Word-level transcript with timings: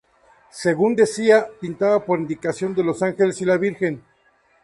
Según 0.49 0.95
decía, 0.95 1.45
pintaba 1.59 2.03
por 2.03 2.17
indicación 2.19 2.73
de 2.73 2.83
los 2.83 3.03
ángeles 3.03 3.39
y 3.41 3.45
la 3.45 3.57
Virgen. 3.57 4.01